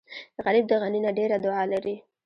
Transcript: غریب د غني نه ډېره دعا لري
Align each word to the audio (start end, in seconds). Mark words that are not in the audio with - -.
غریب 0.45 0.65
د 0.69 0.73
غني 0.81 0.99
نه 1.05 1.11
ډېره 1.17 1.37
دعا 1.45 1.63
لري 1.73 1.95